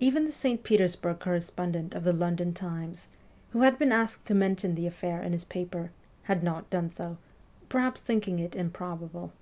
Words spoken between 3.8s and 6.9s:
asked to mention the affair in his paper, had not done